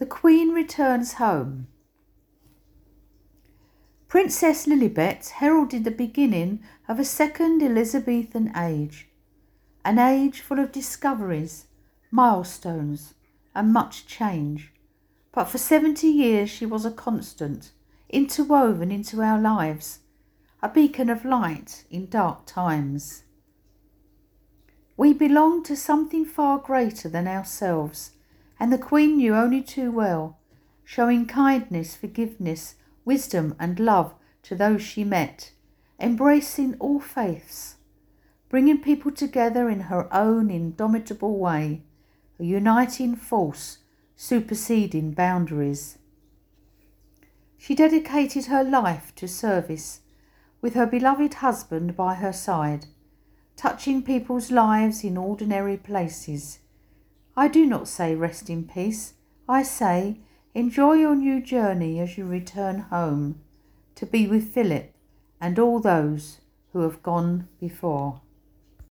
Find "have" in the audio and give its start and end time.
66.80-67.02